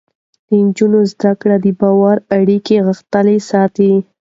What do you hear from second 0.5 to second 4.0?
نجونو زده کړه د باور اړیکې غښتلې ساتي.